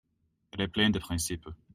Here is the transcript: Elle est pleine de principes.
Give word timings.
Elle 0.51 0.61
est 0.61 0.67
pleine 0.67 0.91
de 0.91 0.97
principes. 0.97 1.47